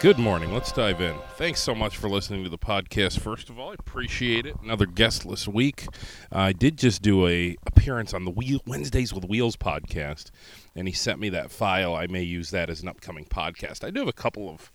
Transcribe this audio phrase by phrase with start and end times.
[0.00, 0.54] Good morning.
[0.54, 1.14] Let's dive in.
[1.34, 3.20] Thanks so much for listening to the podcast.
[3.20, 4.56] First of all, I appreciate it.
[4.62, 5.84] Another guestless week.
[6.32, 10.30] I did just do a appearance on the Wheel, Wednesdays with Wheels podcast,
[10.74, 11.94] and he sent me that file.
[11.94, 13.84] I may use that as an upcoming podcast.
[13.84, 14.72] I do have a couple of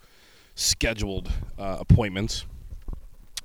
[0.54, 2.46] scheduled uh, appointments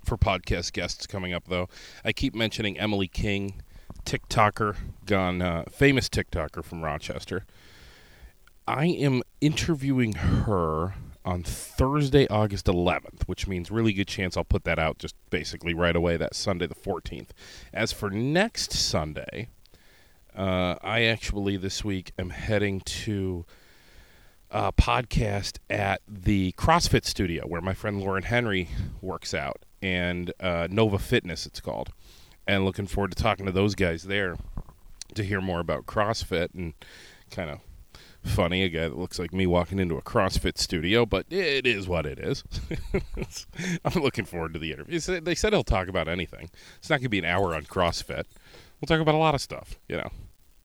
[0.05, 1.71] for podcast guests coming up, though.
[2.05, 3.63] I keep mentioning Emily King,
[4.05, 7.47] TikToker, gone uh, famous TikToker from Rochester.
[8.69, 10.93] I am interviewing her
[11.25, 15.75] on Thursday, August 11th, which means really good chance I'll put that out just basically
[15.75, 16.17] right away.
[16.17, 17.29] That Sunday, the 14th.
[17.73, 19.49] As for next Sunday,
[20.35, 23.45] uh, I actually this week am heading to
[24.51, 28.69] a podcast at the CrossFit studio where my friend Lauren Henry
[29.01, 31.91] works out, and uh, Nova Fitness, it's called.
[32.47, 34.37] And looking forward to talking to those guys there
[35.15, 36.75] to hear more about CrossFit and
[37.31, 37.61] kind of
[38.25, 41.89] funny, a guy that looks like me walking into a CrossFit studio, but it is
[41.89, 42.45] what it is.
[43.85, 45.01] I'm looking forward to the interview.
[45.01, 46.51] They said he'll talk about anything.
[46.79, 48.25] It's not going to be an hour on CrossFit.
[48.81, 50.11] We'll talk about a lot of stuff, you know.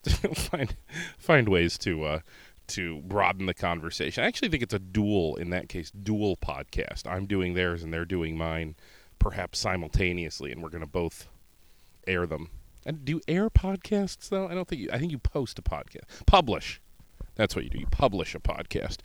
[0.35, 0.75] find
[1.17, 2.19] find ways to uh,
[2.67, 4.23] to broaden the conversation.
[4.23, 7.09] I actually think it's a dual in that case, dual podcast.
[7.09, 8.75] I'm doing theirs and they're doing mine,
[9.19, 11.27] perhaps simultaneously, and we're going to both
[12.07, 12.49] air them.
[12.85, 14.47] And do you air podcasts though?
[14.47, 14.89] I don't think you.
[14.93, 16.81] I think you post a podcast, publish.
[17.35, 17.79] That's what you do.
[17.79, 18.97] You publish a podcast.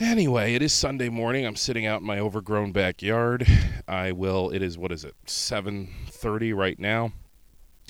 [0.00, 1.46] Anyway, it is Sunday morning.
[1.46, 3.46] I'm sitting out in my overgrown backyard.
[3.86, 4.50] I will.
[4.50, 5.14] It is what is it?
[5.26, 7.12] 7:30 right now.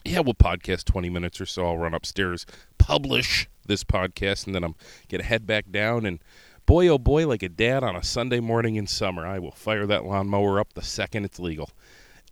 [0.05, 1.65] Yeah, we'll podcast 20 minutes or so.
[1.65, 2.45] I'll run upstairs,
[2.77, 4.75] publish this podcast, and then I'm
[5.09, 6.05] gonna head back down.
[6.05, 6.19] And
[6.67, 9.87] boy, oh boy, like a dad on a Sunday morning in summer, I will fire
[9.87, 11.71] that lawnmower up the second it's legal.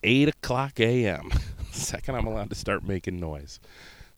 [0.02, 1.30] 8 o'clock a.m.
[1.72, 3.58] second I'm allowed to start making noise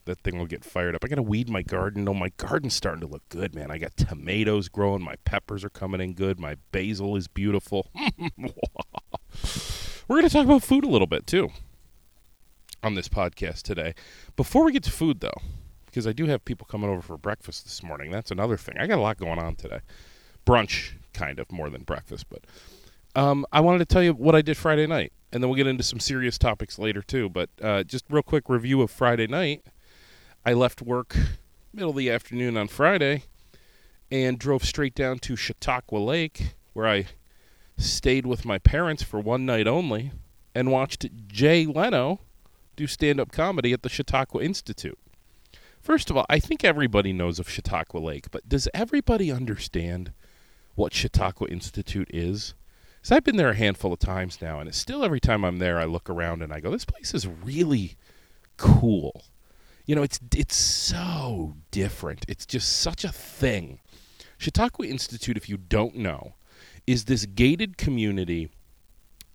[0.07, 1.05] that thing will get fired up.
[1.05, 2.09] I got to weed my garden.
[2.09, 3.71] Oh, my garden's starting to look good, man.
[3.71, 5.03] I got tomatoes growing.
[5.03, 6.39] My peppers are coming in good.
[6.39, 7.91] My basil is beautiful.
[10.07, 11.51] We're going to talk about food a little bit too
[12.83, 13.95] on this podcast today.
[14.37, 15.41] Before we get to food, though,
[15.87, 18.11] because I do have people coming over for breakfast this morning.
[18.11, 18.77] That's another thing.
[18.79, 19.81] I got a lot going on today.
[20.47, 22.45] Brunch, kind of more than breakfast, but
[23.17, 25.67] um, I wanted to tell you what I did Friday night, and then we'll get
[25.67, 27.31] into some serious topics later too.
[27.31, 29.65] But uh, just real quick review of Friday night.
[30.47, 31.17] I left work
[31.73, 33.23] middle of the afternoon on Friday
[34.11, 37.07] and drove straight down to Chautauqua Lake, where I
[37.79, 40.13] stayed with my parents for one night only
[40.55, 42.21] and watched Jay Leno
[42.77, 44.99] do stand up comedy at the Chautauqua Institute.
[45.81, 50.13] First of all, I think everybody knows of Chautauqua Lake, but does everybody understand
[50.75, 52.53] what Chautauqua Institute is?
[52.97, 55.59] Because I've been there a handful of times now, and it's still every time I'm
[55.59, 57.97] there, I look around and I go, this place is really
[58.59, 59.25] cool
[59.87, 62.25] you know, it's it's so different.
[62.29, 63.81] It's just such a thing.
[64.39, 66.35] Chautauqua Institute, if you don't know,
[66.87, 68.51] is this gated community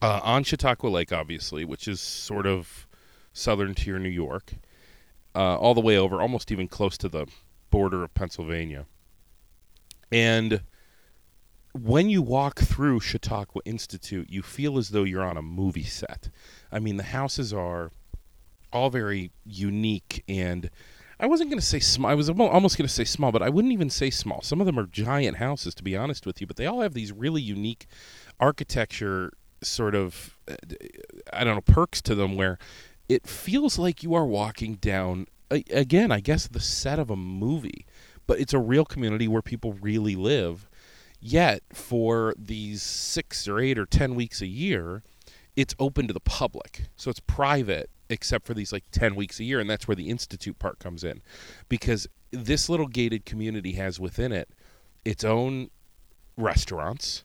[0.02, 2.88] uh, on Chautauqua Lake, obviously, which is sort of
[3.34, 4.54] southern tier New York,
[5.36, 7.28] uh, all the way over, almost even close to the
[7.70, 8.86] border of Pennsylvania.
[10.12, 10.62] And
[11.74, 16.30] when you walk through Chautauqua Institute, you feel as though you're on a movie set.
[16.72, 17.92] I mean, the houses are
[18.72, 20.70] all very unique and
[21.20, 22.10] I wasn't going to say small.
[22.10, 24.42] I was almost going to say small, but I wouldn't even say small.
[24.42, 26.94] Some of them are giant houses, to be honest with you, but they all have
[26.94, 27.88] these really unique
[28.40, 30.56] architecture sort of, uh,
[31.34, 32.58] I don't know, perks to them where
[33.10, 37.86] it feels like you are walking down, again, I guess, the set of a movie,
[38.26, 40.70] but it's a real community where people really live.
[41.20, 45.04] Yet, for these six or eight or ten weeks a year,
[45.58, 46.84] it's open to the public.
[46.96, 50.10] So it's private except for these like 10 weeks a year and that's where the
[50.10, 51.22] institute part comes in.
[51.68, 54.50] Because this little gated community has within it
[55.06, 55.70] its own
[56.38, 57.24] restaurants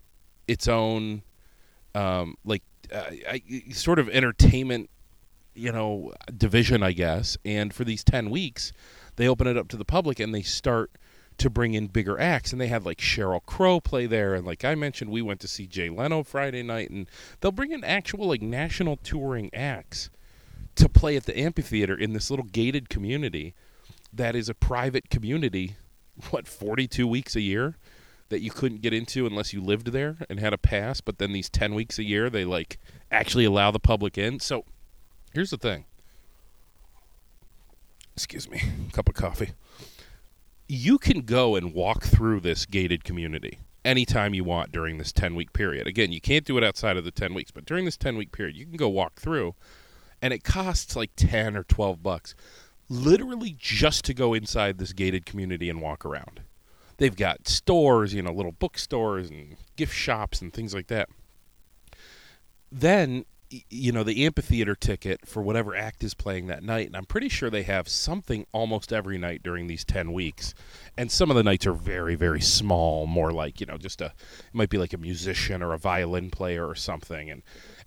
[0.49, 1.23] its own
[1.95, 3.43] um, like uh, I,
[3.73, 4.91] sort of entertainment
[5.55, 7.37] you know division i guess.
[7.45, 8.73] And for these 10 weeks
[9.17, 10.91] they open it up to the public and they start
[11.39, 12.53] to bring in bigger acts.
[12.53, 14.35] And they had like Sheryl Crow play there.
[14.35, 16.91] And like I mentioned we went to see Jay Leno Friday night.
[16.91, 17.09] And
[17.41, 20.11] they'll bring in actual like national touring acts
[20.77, 23.55] to play at the amphitheater in this little gated community
[24.13, 25.77] that is a private community
[26.31, 27.77] what 42 weeks a year
[28.29, 31.33] that you couldn't get into unless you lived there and had a pass but then
[31.33, 32.79] these 10 weeks a year they like
[33.11, 34.41] actually allow the public in.
[34.41, 34.65] So
[35.33, 35.85] here's the thing.
[38.15, 38.63] Excuse me
[38.93, 39.53] cup of coffee.
[40.67, 45.35] You can go and walk through this gated community anytime you want during this 10
[45.35, 45.87] week period.
[45.87, 48.33] Again you can't do it outside of the 10 weeks but during this 10 week
[48.33, 49.55] period you can go walk through
[50.25, 52.35] and it costs like 10 or 12 bucks
[52.89, 56.41] literally just to go inside this gated community and walk around.
[56.97, 61.11] they've got stores, you know, little bookstores and gift shops and things like that.
[62.73, 63.27] Then
[63.69, 67.29] you know the amphitheater ticket for whatever act is playing that night and i'm pretty
[67.29, 70.55] sure they have something almost every night during these 10 weeks
[70.97, 74.07] and some of the nights are very very small more like you know just a
[74.07, 77.43] it might be like a musician or a violin player or something and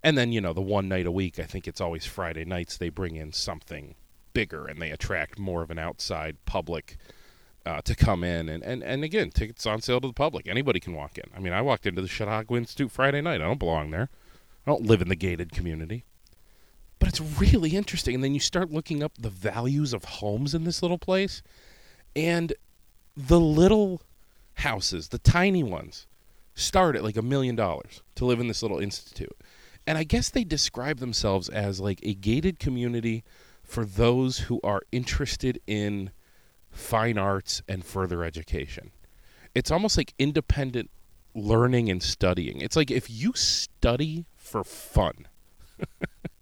[0.08, 2.78] and then you know the one night a week i think it's always friday nights
[2.78, 3.96] they bring in something
[4.34, 6.98] bigger and they attract more of an outside public
[7.66, 10.80] uh, to come in and, and, and again tickets on sale to the public anybody
[10.80, 13.60] can walk in i mean i walked into the chautauqua institute friday night i don't
[13.60, 14.10] belong there
[14.68, 16.04] I don't live in the gated community.
[17.00, 18.16] But it's really interesting.
[18.16, 21.42] And then you start looking up the values of homes in this little place.
[22.18, 22.52] And
[23.16, 24.02] the little
[24.56, 26.06] houses, the tiny ones,
[26.54, 29.38] start at like a million dollars to live in this little institute.
[29.88, 33.24] And I guess they describe themselves as like a gated community
[33.64, 36.12] for those who are interested in
[36.70, 38.92] fine arts and further education.
[39.56, 40.92] It's almost like independent
[41.34, 42.60] learning and studying.
[42.60, 45.28] It's like if you study for fun.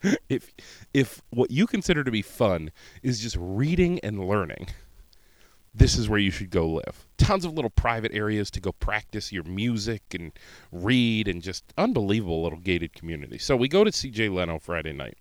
[0.30, 0.52] if
[0.94, 2.72] if what you consider to be fun
[3.04, 4.68] is just reading and learning,
[5.78, 7.06] this is where you should go live.
[7.18, 10.32] Tons of little private areas to go practice your music and
[10.72, 13.38] read and just unbelievable little gated community.
[13.38, 15.18] So we go to see Jay Leno Friday night.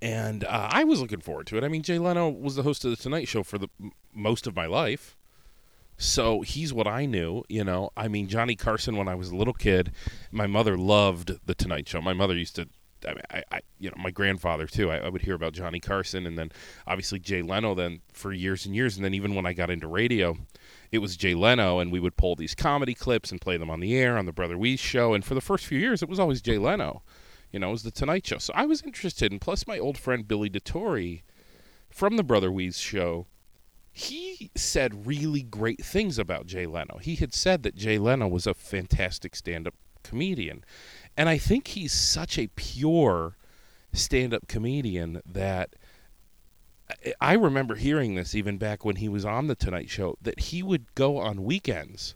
[0.00, 1.62] And uh, I was looking forward to it.
[1.62, 3.68] I mean, Jay Leno was the host of the Tonight Show for the
[4.12, 5.16] most of my life.
[5.96, 7.90] So he's what I knew, you know.
[7.96, 9.92] I mean, Johnny Carson when I was a little kid,
[10.32, 12.00] my mother loved the Tonight Show.
[12.00, 12.68] My mother used to
[13.06, 14.90] I, mean, I, I, you know, my grandfather too.
[14.90, 16.52] I, I, would hear about Johnny Carson, and then
[16.86, 17.74] obviously Jay Leno.
[17.74, 20.36] Then for years and years, and then even when I got into radio,
[20.90, 23.80] it was Jay Leno, and we would pull these comedy clips and play them on
[23.80, 25.14] the air on the Brother Wease show.
[25.14, 27.02] And for the first few years, it was always Jay Leno.
[27.50, 28.38] You know, it was the Tonight Show.
[28.38, 31.22] So I was interested, and plus my old friend Billy DeTore
[31.90, 33.26] from the Brother Wease show
[33.92, 36.98] he said really great things about Jay Leno.
[36.98, 40.64] He had said that Jay Leno was a fantastic stand up comedian.
[41.16, 43.36] And I think he's such a pure
[43.92, 45.74] stand up comedian that
[47.20, 50.62] I remember hearing this even back when he was on The Tonight Show that he
[50.62, 52.14] would go on weekends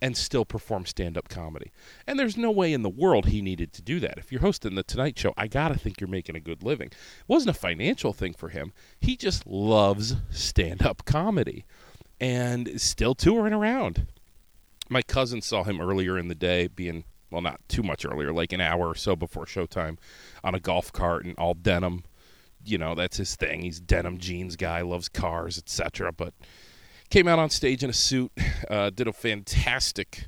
[0.00, 1.72] and still perform stand up comedy.
[2.06, 4.18] And there's no way in the world he needed to do that.
[4.18, 6.88] If you're hosting The Tonight Show, I got to think you're making a good living.
[6.88, 6.96] It
[7.26, 8.72] wasn't a financial thing for him.
[9.00, 11.64] He just loves stand up comedy
[12.20, 14.06] and still touring around.
[14.88, 18.52] My cousin saw him earlier in the day being well not too much earlier like
[18.52, 19.96] an hour or so before showtime
[20.42, 22.04] on a golf cart and all denim
[22.64, 26.34] you know that's his thing he's denim jeans guy loves cars etc but
[27.10, 28.30] Came out on stage in a suit,
[28.70, 30.26] uh, did a fantastic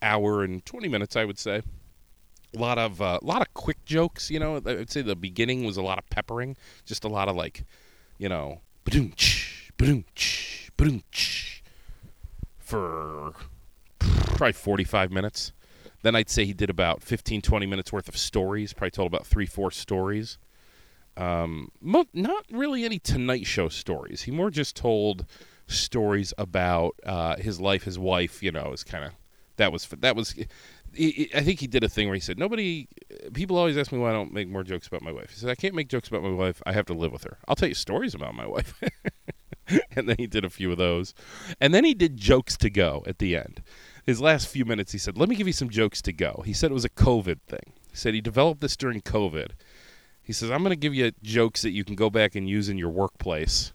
[0.00, 1.60] hour and 20 minutes, I would say.
[2.56, 4.56] A lot of uh, a lot of quick jokes, you know.
[4.56, 7.64] I would say the beginning was a lot of peppering, just a lot of like,
[8.18, 11.60] you know, badoonch, badoonch, badoonch,
[12.58, 13.34] for
[13.98, 15.52] probably 45 minutes.
[16.02, 18.72] Then I'd say he did about 15, 20 minutes worth of stories.
[18.72, 20.38] Probably told about three, four stories.
[21.16, 24.22] Um, mo- not really any Tonight Show stories.
[24.22, 25.26] He more just told
[25.66, 28.42] stories about uh, his life, his wife.
[28.42, 29.12] You know, is kind of
[29.56, 30.34] that was that was.
[30.98, 32.88] I think he did a thing where he said, "Nobody,
[33.32, 35.50] people always ask me why I don't make more jokes about my wife." He said,
[35.50, 36.62] "I can't make jokes about my wife.
[36.66, 37.38] I have to live with her.
[37.46, 38.74] I'll tell you stories about my wife."
[39.94, 41.14] and then he did a few of those,
[41.60, 43.62] and then he did jokes to go at the end.
[44.06, 46.52] His last few minutes, he said, "Let me give you some jokes to go." He
[46.52, 47.72] said it was a COVID thing.
[47.90, 49.50] He said he developed this during COVID.
[50.22, 52.68] He says, "I'm going to give you jokes that you can go back and use
[52.68, 53.72] in your workplace."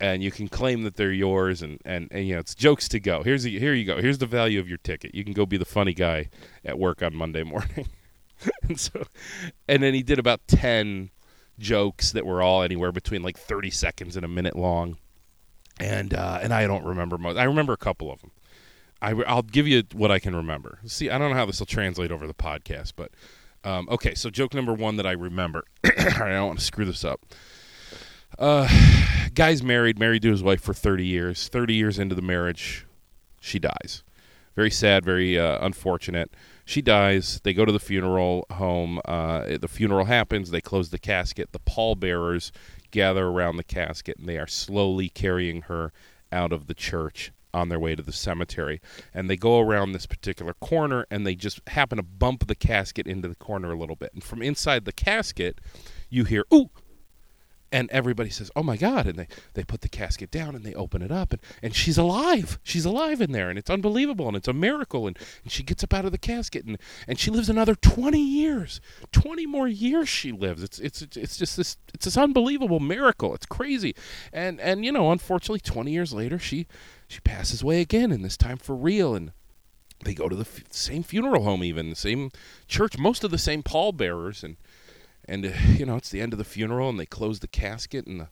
[0.00, 3.00] and you can claim that they're yours and, and, and you know it's jokes to
[3.00, 5.56] go here's here you go here's the value of your ticket you can go be
[5.56, 6.28] the funny guy
[6.64, 7.88] at work on monday morning
[8.62, 9.04] and so
[9.68, 11.10] and then he did about 10
[11.58, 14.96] jokes that were all anywhere between like 30 seconds and a minute long
[15.78, 18.32] and uh, and i don't remember most i remember a couple of them
[19.04, 21.66] I, i'll give you what i can remember see i don't know how this will
[21.66, 23.10] translate over the podcast but
[23.64, 27.04] um, okay so joke number one that i remember i don't want to screw this
[27.04, 27.20] up
[28.38, 28.68] uh,
[29.34, 31.48] guy's married, married to his wife for 30 years.
[31.48, 32.86] 30 years into the marriage,
[33.40, 34.02] she dies.
[34.56, 36.32] Very sad, very uh, unfortunate.
[36.64, 37.40] She dies.
[37.42, 39.00] They go to the funeral home.
[39.04, 40.50] Uh, the funeral happens.
[40.50, 41.52] They close the casket.
[41.52, 42.52] The pallbearers
[42.90, 45.92] gather around the casket, and they are slowly carrying her
[46.30, 48.80] out of the church on their way to the cemetery.
[49.14, 53.06] And they go around this particular corner, and they just happen to bump the casket
[53.06, 54.12] into the corner a little bit.
[54.12, 55.60] And from inside the casket,
[56.10, 56.70] you hear, ooh,
[57.74, 60.74] and everybody says, "Oh my God!" And they they put the casket down and they
[60.74, 62.60] open it up, and and she's alive.
[62.62, 65.08] She's alive in there, and it's unbelievable, and it's a miracle.
[65.08, 66.78] And, and she gets up out of the casket, and
[67.08, 70.62] and she lives another twenty years, twenty more years she lives.
[70.62, 73.34] It's it's it's just this it's this unbelievable miracle.
[73.34, 73.96] It's crazy,
[74.32, 76.68] and and you know, unfortunately, twenty years later, she
[77.08, 79.32] she passes away again, and this time for real, and
[80.04, 82.30] they go to the f- same funeral home, even the same
[82.68, 84.58] church, most of the same pallbearers, and
[85.26, 88.06] and uh, you know it's the end of the funeral and they close the casket
[88.06, 88.28] and the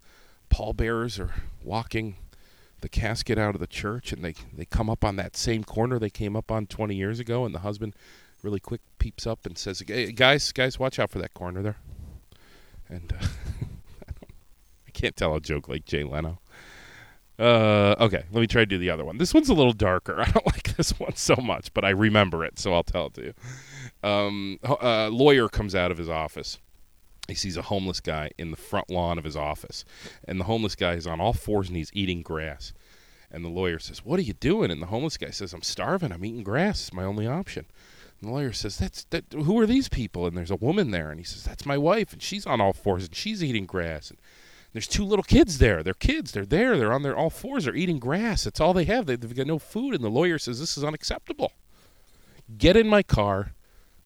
[0.51, 1.33] pallbearers are
[1.63, 2.17] walking
[2.81, 5.99] the casket out of the church and they they come up on that same corner
[5.99, 7.95] they came up on 20 years ago and the husband
[8.43, 11.77] really quick peeps up and says hey, guys guys watch out for that corner there
[12.89, 13.27] and uh,
[14.87, 16.39] I can't tell a joke like Jay Leno
[17.39, 19.19] uh, okay, let me try to do the other one.
[19.19, 20.21] This one's a little darker.
[20.21, 23.15] I don't like this one so much, but I remember it, so I'll tell it
[23.15, 23.35] to you.
[24.09, 26.59] Um, a lawyer comes out of his office
[27.29, 29.85] he sees a homeless guy in the front lawn of his office.
[30.25, 32.73] And the homeless guy is on all fours and he's eating grass.
[33.31, 34.71] And the lawyer says, What are you doing?
[34.71, 36.13] And the homeless guy says, I'm starving.
[36.13, 36.81] I'm eating grass.
[36.81, 37.67] It's my only option.
[38.21, 40.27] And the lawyer says, That's that who are these people?
[40.27, 41.11] And there's a woman there.
[41.11, 42.13] And he says, That's my wife.
[42.13, 44.11] And she's on all fours and she's eating grass.
[44.11, 44.19] And
[44.73, 45.83] there's two little kids there.
[45.83, 46.33] They're kids.
[46.33, 46.77] They're there.
[46.77, 47.65] They're on their all fours.
[47.65, 48.45] They're eating grass.
[48.45, 49.07] That's all they have.
[49.07, 49.95] They've got no food.
[49.95, 51.53] And the lawyer says, This is unacceptable.
[52.59, 53.53] Get in my car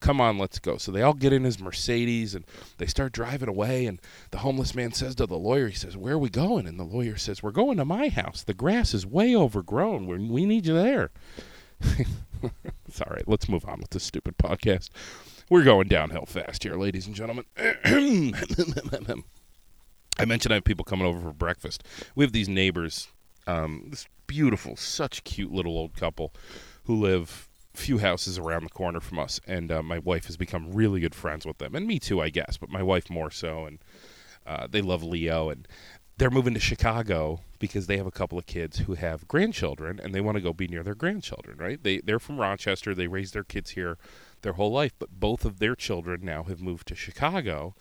[0.01, 0.77] come on, let's go.
[0.77, 2.45] So they all get in his Mercedes and
[2.79, 3.87] they start driving away.
[3.87, 4.01] And
[4.31, 6.67] the homeless man says to the lawyer, he says, Where are we going?
[6.67, 8.43] And the lawyer says, We're going to my house.
[8.43, 10.07] The grass is way overgrown.
[10.07, 11.11] We're, we need you there.
[11.81, 13.27] it's all right.
[13.27, 14.91] Let's move on with this stupid podcast.
[15.49, 17.45] We're going downhill fast here, ladies and gentlemen.
[20.19, 21.85] I mentioned I have people coming over for breakfast.
[22.15, 23.09] We have these neighbors,
[23.47, 26.33] um, this beautiful, such cute little old couple
[26.85, 30.73] who live few houses around the corner from us, and uh, my wife has become
[30.73, 33.67] really good friends with them, and me too, I guess, but my wife more so,
[33.67, 33.79] and
[34.47, 35.67] uh, they love Leo, and
[36.19, 40.15] they're moving to Chicago because they have a couple of kids who have grandchildren, and
[40.15, 41.83] they want to go be near their grandchildren, right?
[41.83, 43.99] They they're from Rochester, they raised their kids here
[44.43, 47.75] their whole life, but both of their children now have moved to Chicago,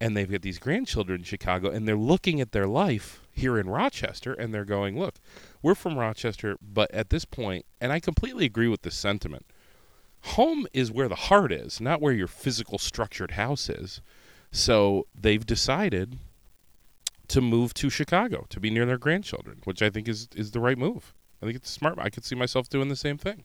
[0.00, 3.68] and they've got these grandchildren in Chicago, and they're looking at their life here in
[3.68, 5.16] Rochester, and they're going, look
[5.62, 9.46] we're from Rochester, but at this point, and I completely agree with this sentiment,
[10.22, 14.00] home is where the heart is, not where your physical structured house is.
[14.52, 16.18] So they've decided
[17.28, 20.60] to move to Chicago to be near their grandchildren, which I think is is the
[20.60, 21.14] right move.
[21.40, 21.98] I think it's smart.
[21.98, 23.44] I could see myself doing the same thing.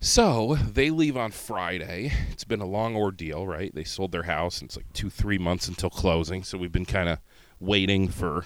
[0.00, 2.12] So they leave on Friday.
[2.30, 3.74] It's been a long ordeal, right?
[3.74, 6.42] They sold their house, and it's like two, three months until closing.
[6.42, 7.18] So we've been kind of
[7.60, 8.44] waiting for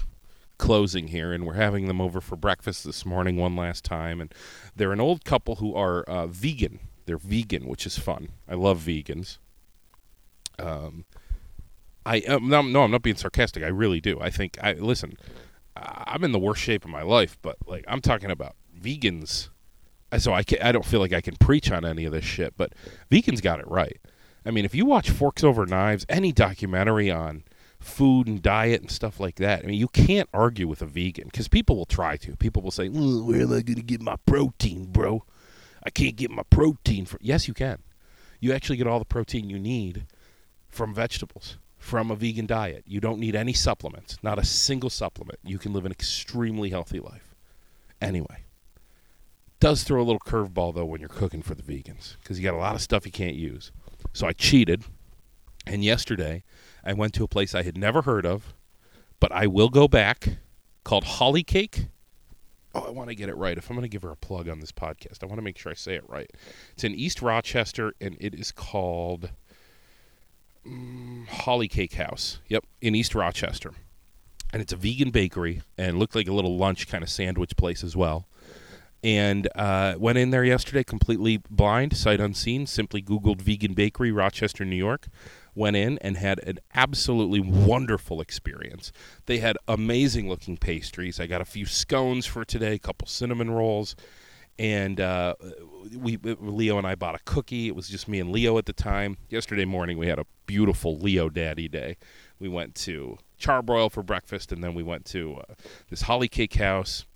[0.60, 4.20] closing here, and we're having them over for breakfast this morning one last time.
[4.20, 4.32] And
[4.76, 6.80] they're an old couple who are uh, vegan.
[7.06, 8.28] They're vegan, which is fun.
[8.46, 9.38] I love vegans.
[10.58, 11.06] Um,
[12.04, 13.64] I um, no, no, I'm not being sarcastic.
[13.64, 14.20] I really do.
[14.20, 15.16] I think I listen.
[15.74, 19.48] I'm in the worst shape of my life, but like I'm talking about vegans.
[20.18, 22.54] So I can, I don't feel like I can preach on any of this shit,
[22.56, 22.74] but
[23.10, 23.98] vegans got it right.
[24.44, 27.44] I mean, if you watch Forks Over Knives, any documentary on
[27.80, 29.64] food and diet and stuff like that.
[29.64, 32.36] I mean, you can't argue with a vegan because people will try to.
[32.36, 35.24] People will say, "Where am I going to get my protein, bro?
[35.82, 37.78] I can't get my protein from." Yes, you can.
[38.38, 40.06] You actually get all the protein you need
[40.68, 42.84] from vegetables from a vegan diet.
[42.86, 45.38] You don't need any supplements, not a single supplement.
[45.42, 47.34] You can live an extremely healthy life.
[48.00, 48.44] Anyway,
[49.58, 52.54] does throw a little curveball though when you're cooking for the vegans because you got
[52.54, 53.72] a lot of stuff you can't use.
[54.12, 54.84] So I cheated,
[55.66, 56.44] and yesterday
[56.84, 58.54] I went to a place I had never heard of,
[59.18, 60.38] but I will go back
[60.84, 61.86] called Holly Cake.
[62.74, 63.58] Oh, I want to get it right.
[63.58, 65.58] If I'm going to give her a plug on this podcast, I want to make
[65.58, 66.30] sure I say it right.
[66.72, 69.30] It's in East Rochester, and it is called
[70.64, 72.38] um, Holly Cake House.
[72.48, 73.72] Yep, in East Rochester.
[74.52, 77.82] And it's a vegan bakery, and looked like a little lunch kind of sandwich place
[77.82, 78.28] as well.
[79.02, 82.66] And uh, went in there yesterday completely blind, sight unseen.
[82.66, 85.08] Simply Googled vegan bakery, Rochester, New York
[85.54, 88.92] went in and had an absolutely wonderful experience.
[89.26, 91.20] They had amazing looking pastries.
[91.20, 93.96] I got a few scones for today, a couple cinnamon rolls,
[94.58, 95.34] and uh,
[95.96, 97.68] we Leo and I bought a cookie.
[97.68, 99.16] It was just me and Leo at the time.
[99.28, 101.96] Yesterday morning we had a beautiful Leo Daddy day.
[102.38, 105.54] We went to Charbroil for breakfast, and then we went to uh,
[105.88, 107.06] this Holly Cake House.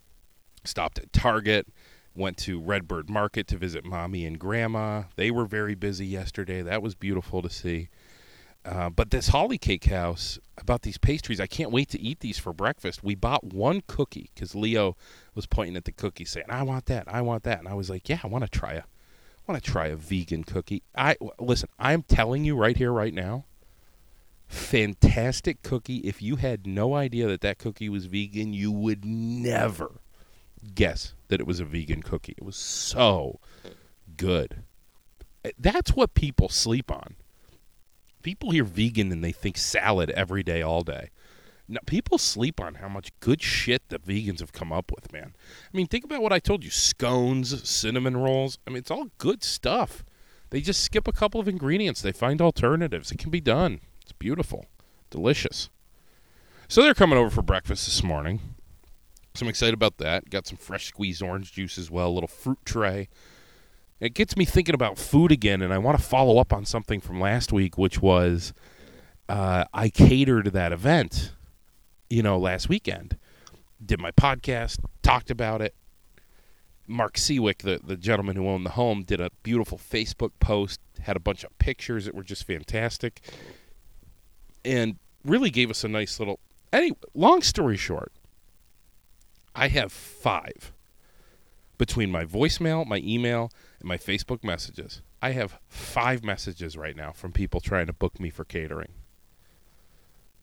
[0.67, 1.67] Stopped at Target
[2.15, 5.05] went to Redbird Market to visit mommy and grandma.
[5.17, 6.63] They were very busy yesterday.
[6.63, 7.89] That was beautiful to see.
[8.65, 12.39] Uh, but this Holly Cake House about these pastries, I can't wait to eat these
[12.39, 13.05] for breakfast.
[13.05, 14.97] We bought one cookie because Leo
[15.35, 17.91] was pointing at the cookie, saying, "I want that, I want that," and I was
[17.91, 18.85] like, "Yeah, I want to try a,
[19.47, 21.69] want to try a vegan cookie." I listen.
[21.79, 23.45] I'm telling you right here, right now,
[24.49, 25.99] fantastic cookie.
[25.99, 30.01] If you had no idea that that cookie was vegan, you would never
[30.75, 32.35] guess that it was a vegan cookie.
[32.39, 33.41] It was so
[34.17, 34.63] good.
[35.59, 37.17] That's what people sleep on.
[38.25, 41.11] People hear vegan and they think salad every day, all day.
[41.69, 45.35] Now, people sleep on how much good shit the vegans have come up with, man.
[45.73, 48.59] I mean, think about what I told you scones, cinnamon rolls.
[48.67, 50.05] I mean, it's all good stuff.
[50.51, 53.13] They just skip a couple of ingredients, they find alternatives.
[53.13, 53.81] It can be done.
[54.03, 54.67] It's beautiful,
[55.11, 55.69] delicious.
[56.67, 58.41] So they're coming over for breakfast this morning.
[59.35, 60.31] So I'm excited about that.
[60.31, 63.09] Got some fresh squeezed orange juice as well, a little fruit tray.
[64.01, 67.01] It gets me thinking about food again, and I want to follow up on something
[67.01, 68.53] from last week, which was
[69.29, 71.33] uh, I catered that event
[72.15, 73.17] you know, last weekend.
[73.85, 75.75] Did my podcast, talked about it.
[76.87, 81.17] Mark Seawick, the, the gentleman who owned the home, did a beautiful Facebook post, had
[81.17, 83.21] a bunch of pictures that were just fantastic,
[84.65, 86.39] and really gave us a nice little.
[86.73, 88.13] Anyway, long story short,
[89.55, 90.73] I have five
[91.79, 93.51] between my voicemail, my email,
[93.85, 95.03] my Facebook messages.
[95.23, 98.93] I have five messages right now from people trying to book me for catering.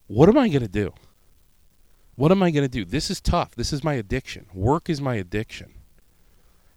[0.06, 0.92] What am I going to do?
[2.16, 2.84] What am I going to do?
[2.84, 3.54] This is tough.
[3.54, 4.46] This is my addiction.
[4.52, 5.74] Work is my addiction.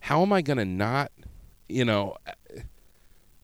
[0.01, 1.12] How am I going to not,
[1.67, 2.60] you know, uh,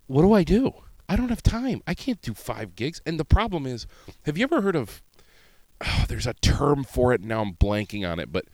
[0.07, 0.73] what do I do?
[1.09, 1.81] I don't have time.
[1.85, 3.01] I can't do five gigs.
[3.05, 3.87] And the problem is,
[4.23, 5.01] have you ever heard of,
[5.85, 7.21] oh, there's a term for it.
[7.21, 8.45] Now I'm blanking on it, but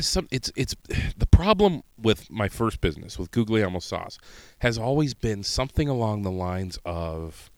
[0.00, 0.74] some, it's, it's,
[1.16, 4.18] the problem with my first business with Guglielmo Sauce
[4.60, 7.50] has always been something along the lines of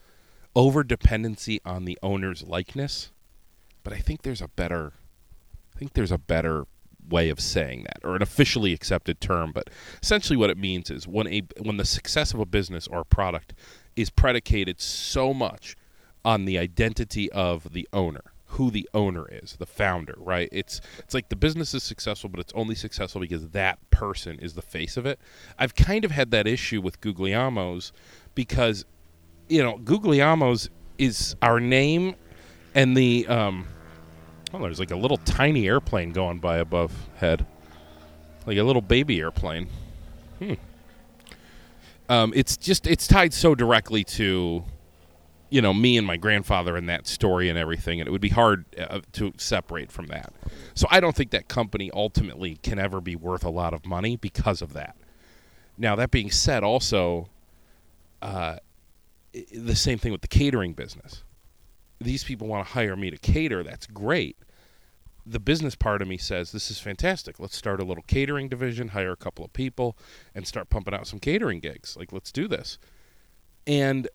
[0.56, 3.10] over dependency on the owner's likeness.
[3.82, 4.92] But I think there's a better
[5.74, 6.66] I think there's a better
[7.08, 9.52] way of saying that or an officially accepted term.
[9.52, 9.68] But
[10.02, 13.04] essentially what it means is when a when the success of a business or a
[13.04, 13.54] product
[13.96, 15.76] is predicated so much
[16.24, 21.14] on the identity of the owner who the owner is the founder right it's it's
[21.14, 24.96] like the business is successful but it's only successful because that person is the face
[24.96, 25.18] of it
[25.58, 27.92] i've kind of had that issue with Guglielmo's
[28.34, 28.84] because
[29.48, 32.14] you know Guglielmo's is our name
[32.74, 33.66] and the um
[34.54, 37.44] Oh, there's like a little tiny airplane going by above head,
[38.46, 39.66] like a little baby airplane.
[40.38, 40.54] Hmm.
[42.08, 44.62] Um, it's just it's tied so directly to,
[45.54, 48.30] you know, me and my grandfather and that story and everything, and it would be
[48.30, 50.32] hard uh, to separate from that.
[50.74, 54.16] So I don't think that company ultimately can ever be worth a lot of money
[54.16, 54.96] because of that.
[55.78, 57.28] Now that being said, also,
[58.20, 58.56] uh,
[59.32, 61.22] the same thing with the catering business
[62.00, 64.36] these people want to hire me to cater, that's great.
[65.24, 67.38] The business part of me says this is fantastic.
[67.38, 69.96] Let's start a little catering division, hire a couple of people,
[70.34, 71.96] and start pumping out some catering gigs.
[71.96, 72.78] Like, let's do this.
[73.66, 74.08] And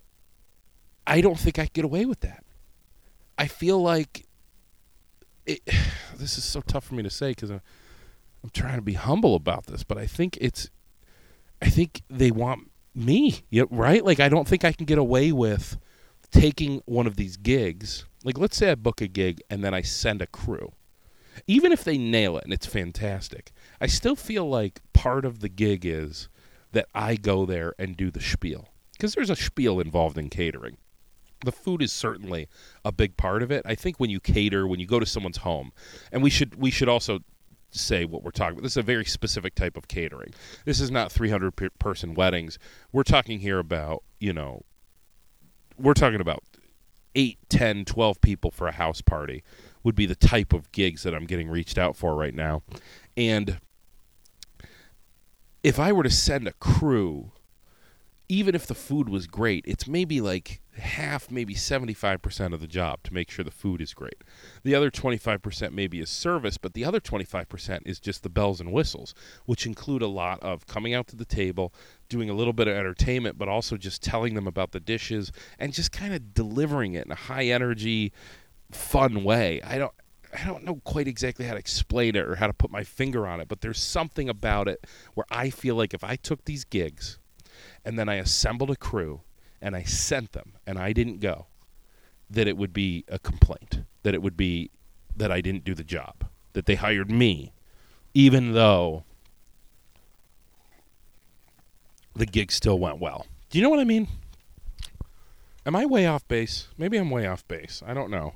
[1.09, 2.45] I don't think I get away with that.
[3.37, 4.27] I feel like
[5.45, 5.61] it,
[6.15, 7.61] this is so tough for me to say because I'm,
[8.43, 10.69] I'm trying to be humble about this, but I think it's,
[11.61, 14.05] I think they want me, right?
[14.05, 15.77] Like, I don't think I can get away with
[16.31, 19.81] taking one of these gigs, like let's say I book a gig and then I
[19.81, 20.73] send a crew.
[21.47, 25.49] Even if they nail it and it's fantastic, I still feel like part of the
[25.49, 26.29] gig is
[26.71, 28.69] that I go there and do the spiel.
[28.91, 30.77] Because there's a spiel involved in catering.
[31.43, 32.47] The food is certainly
[32.83, 33.63] a big part of it.
[33.65, 35.71] I think when you cater, when you go to someone's home,
[36.11, 37.19] and we should we should also
[37.71, 38.63] say what we're talking about.
[38.63, 40.33] This is a very specific type of catering.
[40.65, 42.57] This is not 300 person weddings.
[42.91, 44.63] We're talking here about, you know,
[45.77, 46.43] we're talking about
[47.15, 49.43] 8, 10, 12 people for a house party
[49.83, 52.63] would be the type of gigs that I'm getting reached out for right now.
[53.15, 53.59] And
[55.63, 57.31] if I were to send a crew,
[58.27, 63.03] even if the food was great, it's maybe like half, maybe 75% of the job
[63.03, 64.23] to make sure the food is great.
[64.63, 68.71] The other 25% maybe is service, but the other 25% is just the bells and
[68.71, 69.13] whistles,
[69.45, 71.73] which include a lot of coming out to the table,
[72.07, 75.73] doing a little bit of entertainment, but also just telling them about the dishes and
[75.73, 78.11] just kind of delivering it in a high energy,
[78.71, 79.61] fun way.
[79.61, 79.93] I don't.
[80.31, 83.25] I don't know quite exactly how to explain it or how to put my finger
[83.25, 86.65] on it, but there's something about it where I feel like if I took these
[86.65, 87.17] gigs
[87.83, 89.21] and then I assembled a crew
[89.61, 91.47] and I sent them and I didn't go,
[92.29, 94.71] that it would be a complaint, that it would be
[95.15, 97.53] that I didn't do the job, that they hired me,
[98.13, 99.03] even though
[102.15, 103.25] the gig still went well.
[103.49, 104.07] Do you know what I mean?
[105.65, 106.67] Am I way off base?
[106.77, 107.81] Maybe I'm way off base.
[107.85, 108.33] I don't know.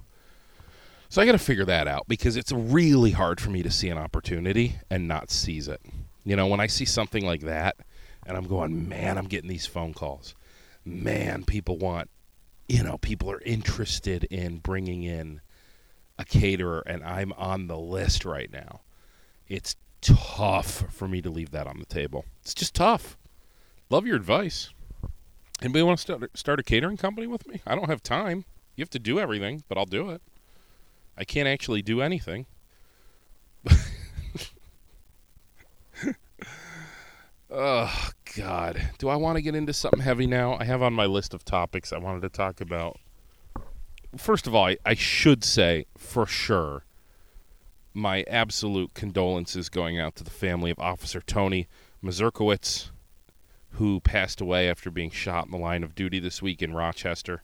[1.09, 3.89] So I got to figure that out because it's really hard for me to see
[3.89, 5.81] an opportunity and not seize it.
[6.25, 7.75] You know, when I see something like that
[8.25, 10.33] and I'm going, man, I'm getting these phone calls
[10.86, 12.10] man, people want
[12.67, 15.41] you know, people are interested in bringing in
[16.17, 18.82] a caterer, and I'm on the list right now.
[19.48, 22.26] It's tough for me to leave that on the table.
[22.41, 23.17] It's just tough.
[23.89, 24.69] Love your advice.
[25.62, 27.62] Anybody want to start, start a catering company with me?
[27.65, 28.46] I don't have time.
[28.76, 30.22] You have to do everything, but I'll do it.
[31.17, 32.48] I can't actually do anything.
[37.52, 38.82] oh, God.
[38.98, 40.58] Do I want to get into something heavy now?
[40.60, 43.00] I have on my list of topics I wanted to talk about.
[44.17, 46.86] First of all, I, I should say for sure
[47.93, 51.67] my absolute condolences going out to the family of Officer Tony
[52.04, 52.89] Mazurkiewicz,
[53.72, 57.43] who passed away after being shot in the line of duty this week in Rochester.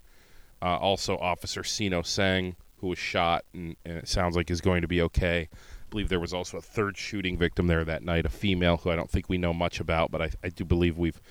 [0.61, 4.81] Uh, also, Officer Sino Seng, who was shot and, and, it sounds like is going
[4.81, 5.49] to be okay.
[5.89, 8.95] Believe there was also a third shooting victim there that night, a female who I
[8.95, 11.21] don't think we know much about, but I, I do believe we've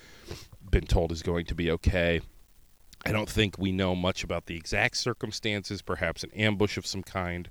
[0.69, 2.21] been told is going to be okay.
[3.05, 7.03] I don't think we know much about the exact circumstances, perhaps an ambush of some
[7.03, 7.49] kind.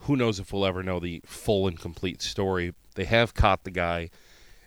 [0.00, 2.74] Who knows if we'll ever know the full and complete story?
[2.94, 4.10] They have caught the guy,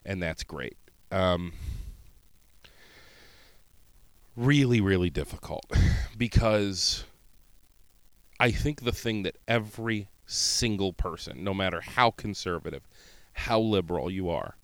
[0.06, 0.78] and that's great.
[1.12, 1.54] Um,
[4.36, 5.66] really, really difficult
[6.18, 7.06] because
[8.40, 12.88] I think the thing that every single person, no matter how conservative,
[13.34, 14.58] how liberal you are,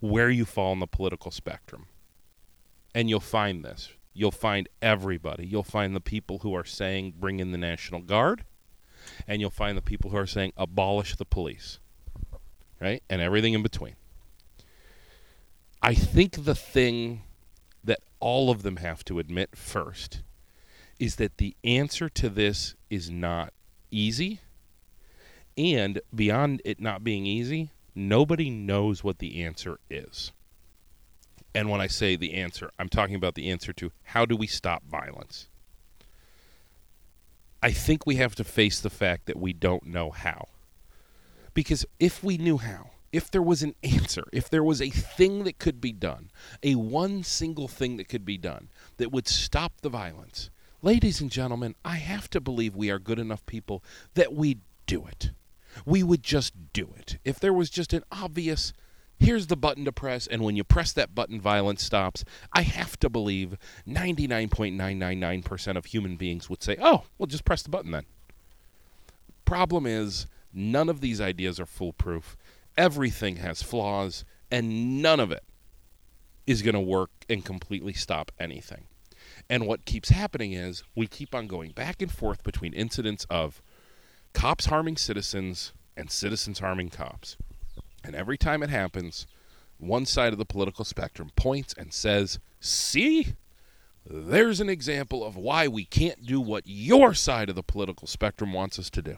[0.00, 1.86] where you fall on the political spectrum,
[2.94, 3.92] and you'll find this.
[4.12, 5.46] You'll find everybody.
[5.46, 8.44] You'll find the people who are saying bring in the National Guard,
[9.26, 11.78] and you'll find the people who are saying abolish the police,
[12.80, 13.02] right?
[13.08, 13.94] And everything in between.
[15.82, 17.22] I think the thing
[17.84, 20.22] that all of them have to admit first
[20.98, 23.54] is that the answer to this is not
[23.90, 24.40] easy.
[25.60, 30.32] And beyond it not being easy, nobody knows what the answer is.
[31.54, 34.46] And when I say the answer, I'm talking about the answer to how do we
[34.46, 35.48] stop violence?
[37.62, 40.48] I think we have to face the fact that we don't know how.
[41.52, 45.44] Because if we knew how, if there was an answer, if there was a thing
[45.44, 46.30] that could be done,
[46.62, 50.48] a one single thing that could be done that would stop the violence,
[50.80, 55.06] ladies and gentlemen, I have to believe we are good enough people that we'd do
[55.06, 55.32] it.
[55.84, 57.18] We would just do it.
[57.24, 58.72] If there was just an obvious,
[59.18, 62.98] here's the button to press, and when you press that button, violence stops, I have
[63.00, 63.56] to believe
[63.86, 68.06] 99.999% of human beings would say, oh, well, just press the button then.
[69.44, 72.36] Problem is, none of these ideas are foolproof
[72.76, 75.44] everything has flaws, and none of it
[76.46, 78.84] is going to work and completely stop anything.
[79.48, 83.60] And what keeps happening is we keep on going back and forth between incidents of
[84.32, 87.36] cops harming citizens and citizens harming cops.
[88.04, 89.26] And every time it happens,
[89.78, 93.34] one side of the political spectrum points and says, See,
[94.06, 98.52] there's an example of why we can't do what your side of the political spectrum
[98.52, 99.16] wants us to do.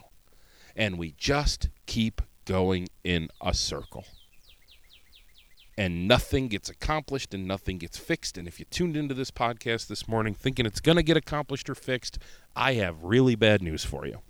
[0.74, 4.04] And we just keep going in a circle.
[5.76, 8.36] And nothing gets accomplished and nothing gets fixed.
[8.36, 11.70] And if you tuned into this podcast this morning thinking it's going to get accomplished
[11.70, 12.18] or fixed,
[12.54, 14.20] I have really bad news for you.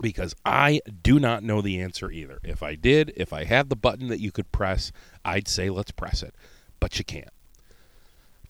[0.00, 2.38] Because I do not know the answer either.
[2.42, 4.92] If I did, if I had the button that you could press,
[5.24, 6.34] I'd say let's press it.
[6.78, 7.28] But you can't.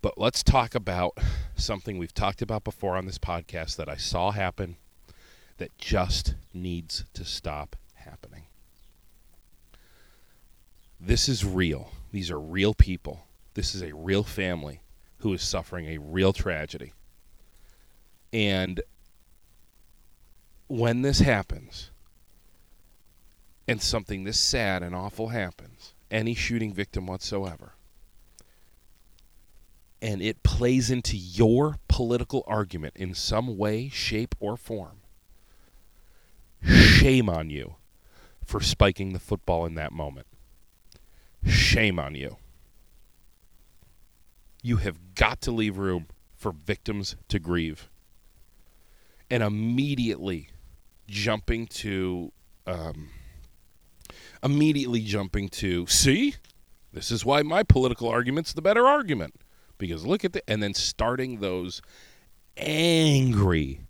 [0.02, 1.18] But let's talk about
[1.56, 4.76] something we've talked about before on this podcast that I saw happen
[5.58, 8.44] that just needs to stop happening.
[10.98, 11.92] This is real.
[12.12, 13.26] These are real people.
[13.54, 14.82] This is a real family
[15.18, 16.92] who is suffering a real tragedy.
[18.32, 18.80] And
[20.70, 21.90] when this happens,
[23.66, 27.72] and something this sad and awful happens, any shooting victim whatsoever,
[30.00, 35.00] and it plays into your political argument in some way, shape, or form,
[36.62, 37.76] Shame on you
[38.44, 40.26] for spiking the football in that moment.
[41.44, 42.36] Shame on you.
[44.62, 46.06] You have got to leave room
[46.36, 47.88] for victims to grieve.
[49.30, 50.50] And immediately
[51.10, 52.32] jumping to,
[52.66, 53.10] um,
[54.42, 56.34] immediately jumping to, see,
[56.92, 59.34] this is why my political argument's the better argument.
[59.76, 61.82] Because look at the, and then starting those
[62.56, 63.80] angry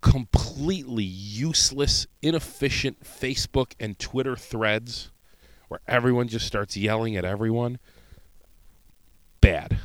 [0.00, 5.10] completely useless, inefficient Facebook and Twitter threads
[5.68, 7.78] where everyone just starts yelling at everyone.
[9.40, 9.78] Bad.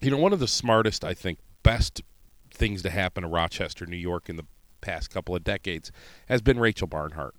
[0.00, 2.02] You know, one of the smartest, I think, best
[2.50, 4.44] things to happen to Rochester, New York in the
[4.84, 5.90] past couple of decades
[6.28, 7.34] has been Rachel Barnhart.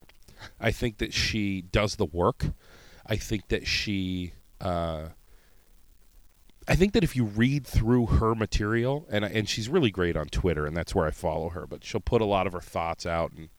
[0.60, 2.48] I think that she does the work.
[3.06, 5.10] I think that she uh,
[6.68, 10.28] I think that if you read through her material, and and she's really great on
[10.28, 11.68] Twitter, and that's where I follow her.
[11.68, 13.50] But she'll put a lot of her thoughts out and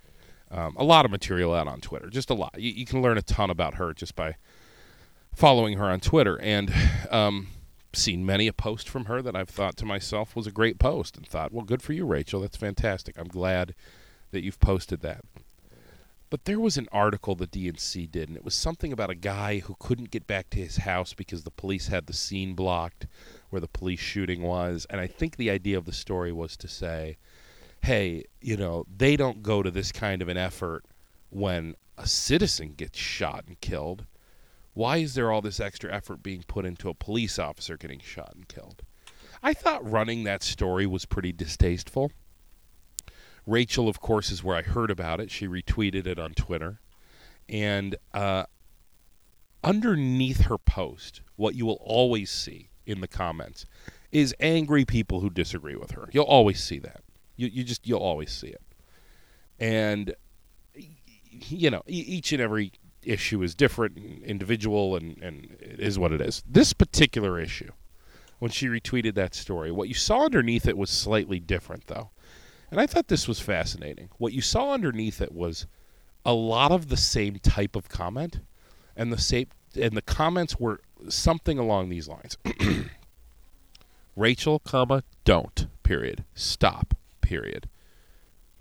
[0.50, 2.08] um, a lot of material out on Twitter.
[2.10, 2.54] Just a lot.
[2.58, 4.36] You, you, can learn a ton about her just by
[5.32, 6.72] following her on Twitter, and
[7.10, 7.48] um,
[7.96, 11.16] seen many a post from her that I've thought to myself was a great post,
[11.16, 12.40] and thought, well, good for you, Rachel.
[12.40, 13.18] That's fantastic.
[13.18, 13.74] I'm glad
[14.30, 15.24] that you've posted that.
[16.28, 19.60] But there was an article the D&C did, and it was something about a guy
[19.60, 23.06] who couldn't get back to his house because the police had the scene blocked
[23.50, 24.86] where the police shooting was.
[24.90, 27.16] And I think the idea of the story was to say,
[27.82, 30.84] hey, you know, they don't go to this kind of an effort
[31.30, 34.04] when a citizen gets shot and killed.
[34.76, 38.34] Why is there all this extra effort being put into a police officer getting shot
[38.34, 38.82] and killed?
[39.42, 42.12] I thought running that story was pretty distasteful.
[43.46, 45.30] Rachel, of course, is where I heard about it.
[45.30, 46.80] She retweeted it on Twitter.
[47.48, 48.44] And uh,
[49.64, 53.64] underneath her post, what you will always see in the comments
[54.12, 56.10] is angry people who disagree with her.
[56.12, 57.00] You'll always see that.
[57.36, 58.62] You, you just, you'll always see it.
[59.58, 60.14] And,
[60.74, 62.72] you know, each and every
[63.06, 66.42] issue is different and individual, and, and it is what it is.
[66.48, 67.70] This particular issue,
[68.38, 72.10] when she retweeted that story, what you saw underneath it was slightly different, though.
[72.70, 74.08] And I thought this was fascinating.
[74.18, 75.66] What you saw underneath it was
[76.24, 78.40] a lot of the same type of comment,
[78.96, 79.46] and the same
[79.80, 82.38] and the comments were something along these lines.
[84.16, 86.24] Rachel, comma, don't, period.
[86.34, 87.68] Stop, period.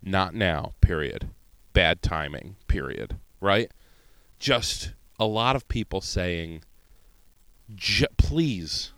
[0.03, 1.29] Not now, period.
[1.73, 3.17] Bad timing, period.
[3.39, 3.71] Right?
[4.39, 6.63] Just a lot of people saying,
[8.17, 8.93] please,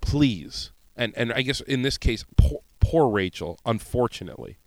[0.00, 0.70] please.
[0.96, 4.58] And, and I guess in this case, poor, poor Rachel, unfortunately,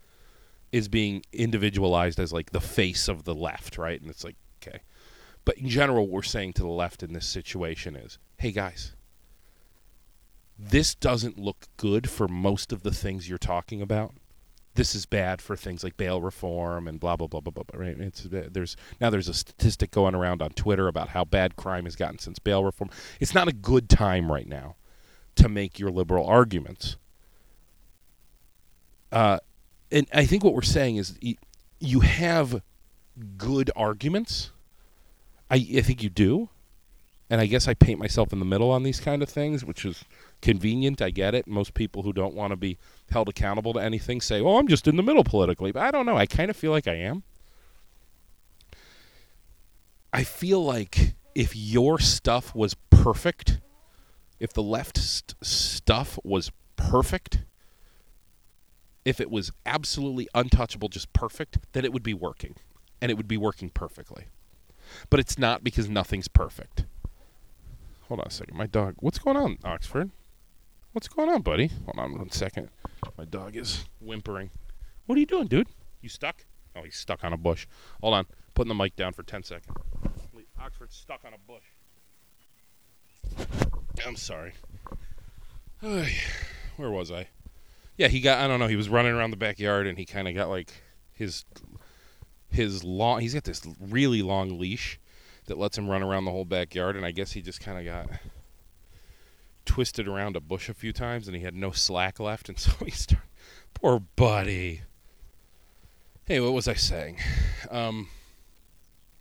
[0.72, 4.00] is being individualized as like the face of the left, right?
[4.00, 4.80] And it's like, okay.
[5.44, 8.94] But in general, what we're saying to the left in this situation is, hey guys,
[10.58, 14.14] this doesn't look good for most of the things you're talking about.
[14.76, 17.64] This is bad for things like bail reform and blah blah blah blah blah.
[17.74, 17.98] Right?
[17.98, 21.96] It's there's now there's a statistic going around on Twitter about how bad crime has
[21.96, 22.90] gotten since bail reform.
[23.20, 24.76] It's not a good time right now
[25.34, 26.96] to make your liberal arguments
[29.12, 29.38] uh,
[29.90, 31.18] and I think what we're saying is
[31.80, 32.62] you have
[33.36, 34.50] good arguments.
[35.50, 36.48] I, I think you do.
[37.28, 39.84] And I guess I paint myself in the middle on these kind of things, which
[39.84, 40.04] is
[40.42, 41.02] convenient.
[41.02, 41.48] I get it.
[41.48, 42.78] Most people who don't want to be
[43.10, 45.72] held accountable to anything say, "Oh, I'm just in the middle politically.
[45.72, 46.16] But I don't know.
[46.16, 47.22] I kind of feel like I am.
[50.12, 53.60] I feel like if your stuff was perfect,
[54.40, 57.44] if the left st- stuff was perfect,
[59.04, 62.56] if it was absolutely untouchable, just perfect, then it would be working.
[63.00, 64.24] And it would be working perfectly.
[65.10, 66.86] But it's not because nothing's perfect.
[68.08, 68.56] Hold on a second.
[68.56, 68.94] My dog.
[69.00, 70.10] What's going on, Oxford?
[70.96, 71.70] What's going on, buddy?
[71.84, 72.70] Hold on one second.
[73.18, 74.48] My dog is whimpering.
[75.04, 75.68] What are you doing, dude?
[76.00, 76.46] You stuck?
[76.74, 77.66] Oh, he's stuck on a bush.
[78.00, 78.26] Hold on.
[78.54, 79.76] Putting the mic down for 10 seconds.
[80.58, 81.64] Oxford's stuck on a bush.
[84.06, 84.54] I'm sorry.
[85.82, 87.28] Where was I?
[87.98, 90.26] yeah, he got I don't know, he was running around the backyard and he kind
[90.26, 90.72] of got like
[91.12, 91.44] his
[92.48, 94.98] his long he's got this really long leash
[95.44, 97.84] that lets him run around the whole backyard and I guess he just kind of
[97.84, 98.18] got
[99.76, 102.72] twisted around a bush a few times and he had no slack left and so
[102.82, 103.28] he started
[103.74, 104.80] poor buddy.
[106.24, 107.18] Hey, what was I saying?
[107.70, 108.08] Um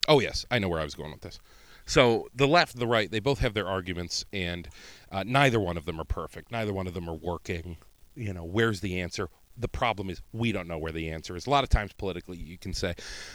[0.08, 1.42] Oh yes, I know where I was going with this.
[1.86, 4.70] So the left, the right, they both have their arguments, and
[5.12, 6.52] uh, neither one of them are perfect.
[6.52, 7.78] Neither one of them are working
[8.16, 9.30] you know, where's the answer?
[9.58, 11.48] The problem is we don't know where the answer is.
[11.48, 12.94] A lot of times politically, you can say,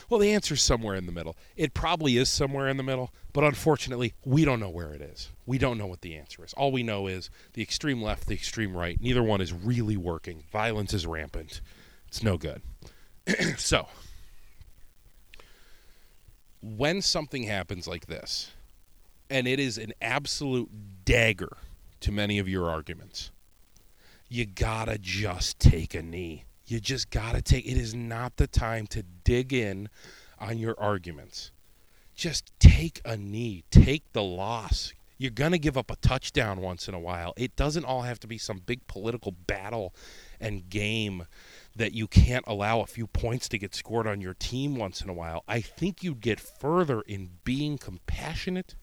[0.08, 1.36] well, the answer is somewhere in the middle.
[1.56, 5.30] It probably is somewhere in the middle, but unfortunately, we don't know where it is.
[5.46, 6.52] We don't know what the answer is.
[6.54, 10.44] All we know is the extreme left, the extreme right, neither one is really working.
[10.52, 11.60] Violence is rampant.
[12.08, 12.60] It's no good.
[13.56, 13.86] so,
[16.60, 18.50] when something happens like this,
[19.30, 20.68] and it is an absolute
[21.04, 21.56] dagger
[22.00, 23.30] to many of your arguments,
[24.30, 26.44] you gotta just take a knee.
[26.64, 27.66] You just gotta take.
[27.66, 29.88] It is not the time to dig in
[30.38, 31.50] on your arguments.
[32.14, 33.64] Just take a knee.
[33.72, 34.92] Take the loss.
[35.18, 37.34] You're gonna give up a touchdown once in a while.
[37.36, 39.96] It doesn't all have to be some big political battle
[40.40, 41.26] and game
[41.74, 45.10] that you can't allow a few points to get scored on your team once in
[45.10, 45.42] a while.
[45.48, 48.76] I think you'd get further in being compassionate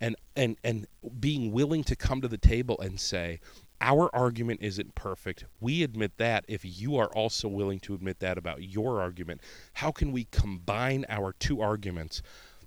[0.00, 0.88] and and and
[1.20, 3.38] being willing to come to the table and say,
[3.80, 5.44] our argument isn't perfect.
[5.60, 6.44] We admit that.
[6.48, 9.40] If you are also willing to admit that about your argument,
[9.74, 12.22] how can we combine our two arguments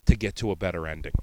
[0.06, 1.14] to get to a better ending?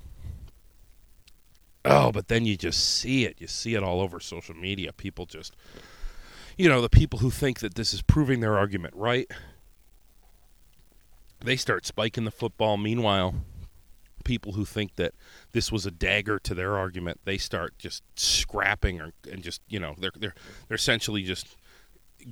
[1.84, 3.36] Oh, but then you just see it.
[3.38, 4.92] You see it all over social media.
[4.92, 5.56] People just,
[6.56, 9.30] you know, the people who think that this is proving their argument right,
[11.40, 12.76] they start spiking the football.
[12.76, 13.34] Meanwhile,
[14.30, 15.12] people who think that
[15.50, 19.80] this was a dagger to their argument, they start just scrapping or, and just, you
[19.80, 20.34] know, they're they're
[20.68, 21.56] they're essentially just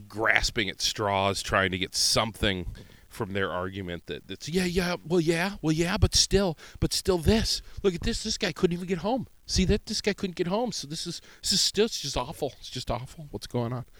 [0.06, 2.66] grasping at straws, trying to get something
[3.08, 7.18] from their argument that that's yeah yeah well yeah well yeah but still but still
[7.18, 7.62] this.
[7.82, 9.26] Look at this this guy couldn't even get home.
[9.44, 9.86] See that?
[9.86, 10.70] This guy couldn't get home.
[10.70, 12.52] So this is this is still it's just awful.
[12.60, 13.26] It's just awful.
[13.32, 13.86] What's going on?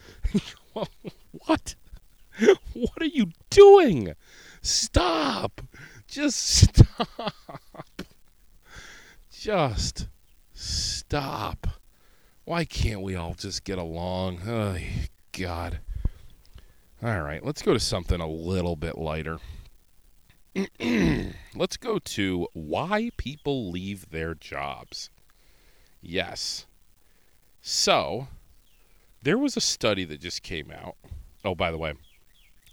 [0.75, 0.89] Well,
[1.33, 1.75] what?
[2.73, 4.15] What are you doing?
[4.63, 5.61] Stop.
[6.07, 7.35] Just stop
[9.39, 10.09] just
[10.53, 11.67] stop
[12.45, 14.77] why can't we all just get along oh
[15.33, 15.81] god
[17.01, 19.39] all right, let's go to something a little bit lighter.
[21.55, 25.09] let's go to why people leave their jobs.
[26.01, 26.67] Yes.
[27.63, 28.27] So,
[29.23, 30.97] there was a study that just came out.
[31.45, 31.95] Oh, by the way,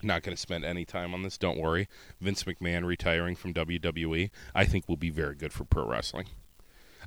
[0.01, 1.37] not going to spend any time on this.
[1.37, 1.87] Don't worry.
[2.19, 6.25] Vince McMahon retiring from WWE, I think will be very good for pro wrestling.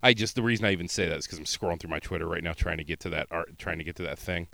[0.03, 2.27] I just the reason I even say that is because I'm scrolling through my Twitter
[2.27, 4.49] right now, trying to get to that art, trying to get to that thing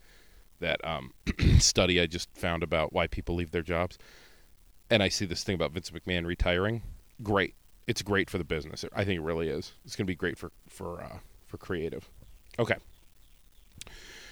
[0.61, 1.12] that um,
[1.59, 3.98] study I just found about why people leave their jobs,
[4.90, 6.83] and I see this thing about Vince McMahon retiring.
[7.22, 7.54] Great,
[7.87, 8.85] it's great for the business.
[8.94, 9.72] I think it really is.
[9.85, 12.09] It's going to be great for for uh, for creative.
[12.59, 12.76] Okay.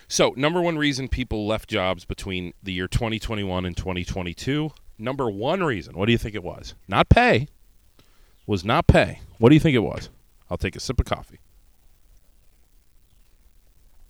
[0.09, 4.71] So, number one reason people left jobs between the year 2021 and 2022.
[4.99, 6.75] Number one reason, what do you think it was?
[6.87, 7.49] Not pay.
[8.47, 9.21] Was not pay.
[9.39, 10.11] What do you think it was?
[10.53, 11.41] I'll take a sip of coffee.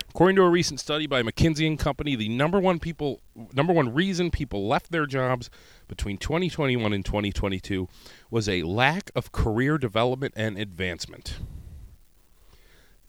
[0.09, 3.21] According to a recent study by McKinsey and Company, the number one people
[3.53, 5.51] number one reason people left their jobs
[5.87, 7.89] between 2021 and 2022
[8.29, 11.39] was a lack of career development and advancement.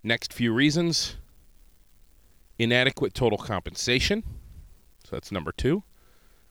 [0.03, 1.15] Next few reasons
[2.59, 4.23] inadequate total compensation.
[5.05, 5.81] So that's number 2.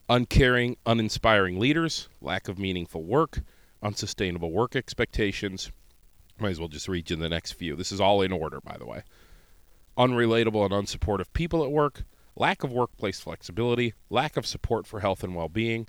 [0.09, 3.39] Uncaring, uninspiring leaders, lack of meaningful work,
[3.85, 5.71] unsustainable work expectations.
[6.43, 7.77] Might as well just read you the next few.
[7.77, 9.05] This is all in order, by the way
[9.97, 12.05] unrelatable and unsupportive people at work,
[12.37, 15.87] lack of workplace flexibility, lack of support for health and well being,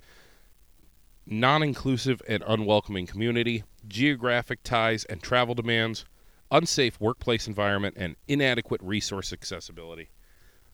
[1.26, 6.04] non inclusive and unwelcoming community, geographic ties and travel demands,
[6.50, 10.10] unsafe workplace environment, and inadequate resource accessibility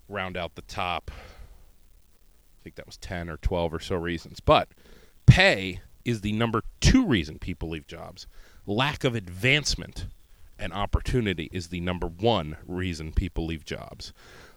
[0.09, 1.11] round out the top.
[1.15, 4.41] I think that was 10 or 12 or so reasons.
[4.41, 4.69] But
[5.27, 8.27] pay is the number two reason people leave jobs.
[8.67, 10.07] Lack of advancement
[10.59, 14.13] and opportunity is the number one reason people leave jobs.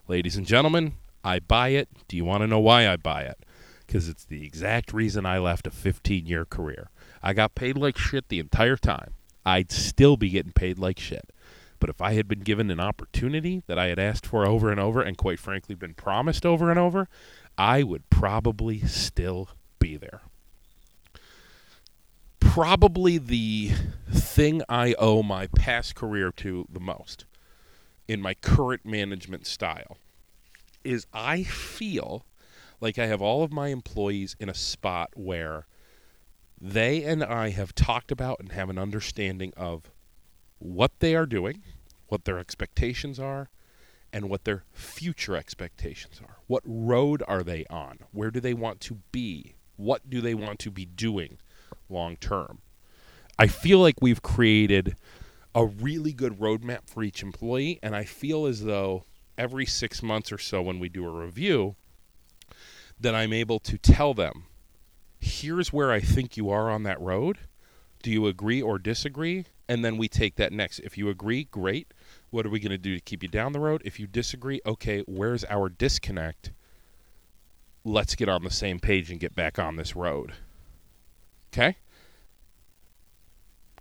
[0.10, 1.88] Ladies and gentlemen, I buy it.
[2.10, 3.46] Do you want to know why I buy it?
[3.88, 6.90] Because it's the exact reason I left a 15 year career.
[7.22, 9.14] I got paid like shit the entire time.
[9.46, 11.32] I'd still be getting paid like shit.
[11.80, 14.80] But if I had been given an opportunity that I had asked for over and
[14.80, 17.08] over, and quite frankly been promised over and over,
[17.58, 20.22] I would probably still be there
[22.54, 23.72] probably the
[24.12, 27.26] thing I owe my past career to the most
[28.08, 29.98] in my current management style
[30.84, 32.28] is I feel
[32.80, 35.66] like I have all of my employees in a spot where
[36.62, 39.90] they and I have talked about and have an understanding of
[40.60, 41.64] what they are doing,
[42.08, 43.50] what their expectations are,
[44.14, 46.38] and what their future expectations are.
[46.46, 47.98] What road are they on?
[48.12, 49.56] Where do they want to be?
[49.76, 51.40] What do they want to be doing?
[51.94, 52.60] Long term.
[53.40, 54.96] I feel like we've created
[55.56, 59.06] a really good roadmap for each employee, and I feel as though
[59.38, 61.76] every six months or so when we do a review,
[63.00, 64.46] that I'm able to tell them,
[65.20, 67.40] here's where I think you are on that road.
[68.02, 69.46] Do you agree or disagree?
[69.68, 70.80] And then we take that next.
[70.80, 71.94] If you agree, great.
[72.30, 73.82] What are we going to do to keep you down the road?
[73.86, 76.52] If you disagree, okay, where's our disconnect?
[77.86, 80.34] Let's get on the same page and get back on this road.
[81.54, 81.78] Okay?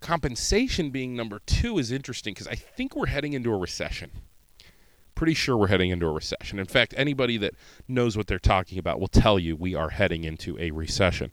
[0.01, 4.11] Compensation being number two is interesting because I think we're heading into a recession.
[5.15, 6.59] Pretty sure we're heading into a recession.
[6.59, 7.55] In fact, anybody that
[7.89, 11.33] knows what they're talking about will tell you we are heading into a recession.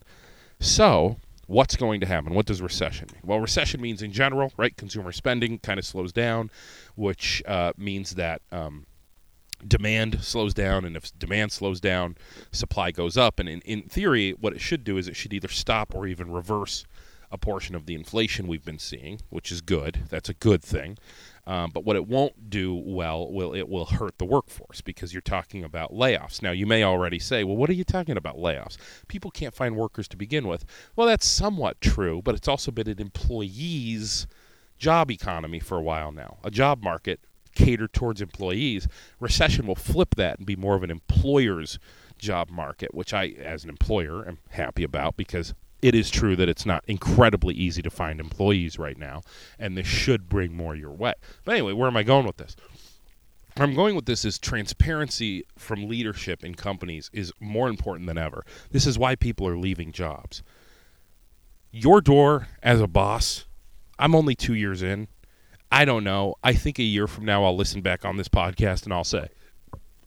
[0.60, 1.16] So,
[1.46, 2.32] what's going to happen?
[2.32, 3.22] What does recession mean?
[3.24, 4.76] Well, recession means in general, right?
[4.76, 6.50] Consumer spending kind of slows down,
[6.94, 8.86] which uh, means that um,
[9.66, 12.16] demand slows down and if demand slows down
[12.52, 13.38] supply goes up.
[13.38, 16.30] And in, in theory what it should do is it should either stop or even
[16.30, 16.84] reverse
[17.32, 20.00] a portion of the inflation we've been seeing which is good.
[20.08, 20.98] That's a good thing.
[21.46, 25.20] Um, but what it won't do well will it will hurt the workforce because you're
[25.20, 26.42] talking about layoffs.
[26.42, 28.76] Now you may already say well what are you talking about layoffs?
[29.08, 30.64] People can't find workers to begin with.
[30.96, 34.26] Well that's somewhat true but it's also been an employees
[34.80, 37.20] job economy for a while now, a job market
[37.54, 38.88] catered towards employees.
[39.18, 41.78] Recession will flip that and be more of an employer's
[42.18, 46.48] job market, which I, as an employer, am happy about because it is true that
[46.48, 49.22] it's not incredibly easy to find employees right now,
[49.58, 51.14] and this should bring more your way.
[51.44, 52.56] But anyway, where am I going with this?
[53.56, 58.18] Where I'm going with this is transparency from leadership in companies is more important than
[58.18, 58.44] ever.
[58.70, 60.42] This is why people are leaving jobs.
[61.72, 63.46] Your door as a boss,
[63.98, 65.08] I'm only two years in.
[65.70, 66.34] I don't know.
[66.42, 69.28] I think a year from now I'll listen back on this podcast and I'll say,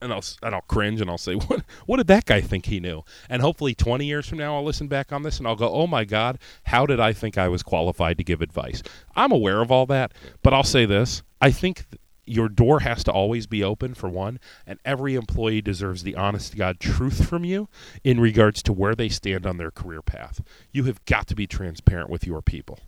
[0.03, 2.79] and I'll and I'll cringe and I'll say, what what did that guy think he
[2.79, 3.03] knew?
[3.29, 5.87] And hopefully, 20 years from now, I'll listen back on this and I'll go, oh
[5.87, 8.83] my God, how did I think I was qualified to give advice?
[9.15, 11.89] I'm aware of all that, but I'll say this: I think.
[11.89, 16.15] Th- your door has to always be open for one, and every employee deserves the
[16.15, 17.67] honest to God truth from you
[18.01, 20.39] in regards to where they stand on their career path.
[20.71, 22.79] You have got to be transparent with your people.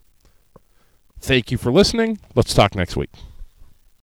[1.19, 2.19] Thank you for listening.
[2.35, 3.09] Let's talk next week.